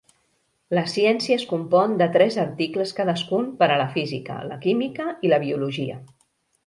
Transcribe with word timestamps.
La 0.77 0.83
ciència 0.93 1.35
es 1.39 1.43
compon 1.51 1.93
de 1.99 2.07
tres 2.15 2.37
articles 2.45 2.95
cadascun 3.01 3.51
per 3.61 3.69
a 3.75 3.79
la 3.83 3.87
física, 3.99 4.39
la 4.53 4.59
química 4.65 5.07
i 5.29 5.33
la 5.35 5.41
biologia. 5.45 6.01